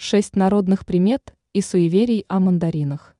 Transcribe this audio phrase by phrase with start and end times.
[0.00, 3.16] Шесть народных примет и суеверий о мандаринах.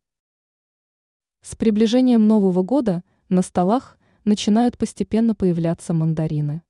[1.43, 6.62] С приближением Нового года на столах начинают постепенно появляться мандарины.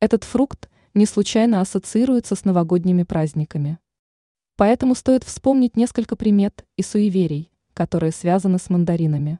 [0.00, 3.78] Этот фрукт не случайно ассоциируется с новогодними праздниками.
[4.56, 9.38] Поэтому стоит вспомнить несколько примет и суеверий, которые связаны с мандаринами.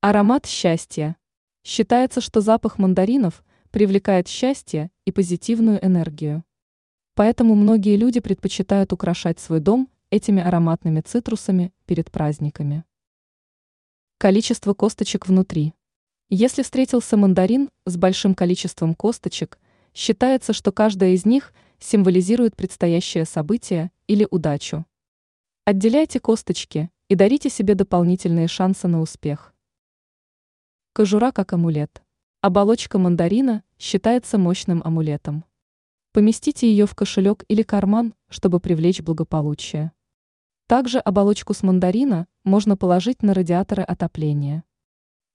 [0.00, 1.16] Аромат счастья.
[1.62, 6.42] Считается, что запах мандаринов привлекает счастье и позитивную энергию.
[7.14, 12.84] Поэтому многие люди предпочитают украшать свой дом этими ароматными цитрусами перед праздниками.
[14.18, 15.74] Количество косточек внутри.
[16.30, 19.58] Если встретился мандарин с большим количеством косточек,
[19.92, 24.86] считается, что каждая из них символизирует предстоящее событие или удачу.
[25.64, 29.54] Отделяйте косточки и дарите себе дополнительные шансы на успех.
[30.94, 32.02] Кожура как амулет.
[32.40, 35.44] Оболочка мандарина считается мощным амулетом.
[36.12, 39.92] Поместите ее в кошелек или карман, чтобы привлечь благополучие.
[40.66, 44.62] Также оболочку с мандарина можно положить на радиаторы отопления.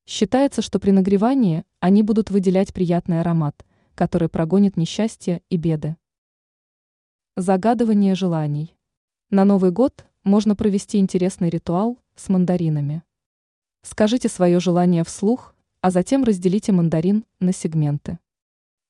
[0.06, 5.98] Считается, что при нагревании они будут выделять приятный аромат, который прогонит несчастье и беды.
[7.36, 8.76] Загадывание желаний.
[9.32, 13.02] На Новый год можно провести интересный ритуал с мандаринами.
[13.82, 18.20] Скажите свое желание вслух, а затем разделите мандарин на сегменты.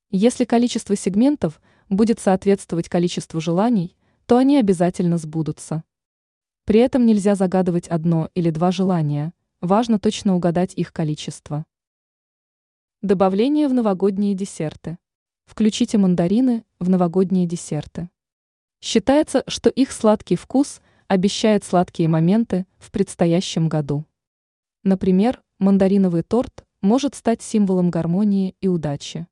[0.09, 5.83] Если количество сегментов будет соответствовать количеству желаний, то они обязательно сбудутся.
[6.65, 11.65] При этом нельзя загадывать одно или два желания, важно точно угадать их количество.
[13.01, 14.97] Добавление в новогодние десерты.
[15.45, 18.09] Включите мандарины в новогодние десерты.
[18.81, 24.05] Считается, что их сладкий вкус обещает сладкие моменты в предстоящем году.
[24.83, 29.27] Например, мандариновый торт может стать символом гармонии и удачи.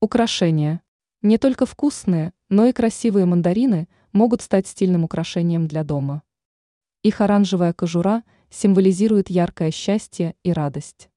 [0.00, 0.82] Украшения.
[1.26, 6.22] Не только вкусные, но и красивые мандарины могут стать стильным украшением для дома.
[7.02, 11.10] Их оранжевая кожура символизирует яркое счастье и радость.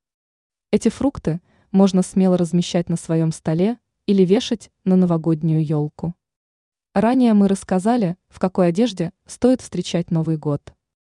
[0.72, 3.78] Эти фрукты можно смело размещать на своем столе
[4.08, 6.16] или вешать на новогоднюю елку.
[6.96, 10.74] Ранее мы рассказали, в какой одежде стоит встречать Новый год.